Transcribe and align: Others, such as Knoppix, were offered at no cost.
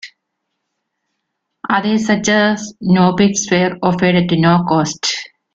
Others, 1.69 2.07
such 2.07 2.27
as 2.27 2.73
Knoppix, 2.81 3.51
were 3.51 3.77
offered 3.83 4.15
at 4.15 4.31
no 4.31 4.65
cost. 4.67 5.27